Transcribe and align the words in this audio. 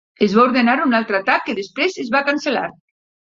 Es 0.27 0.31
va 0.37 0.43
ordenar 0.47 0.73
un 0.85 0.95
altre 0.99 1.19
atac 1.23 1.45
que 1.49 1.55
després 1.59 1.99
es 2.05 2.11
va 2.17 2.25
cancel·lar. 2.31 2.67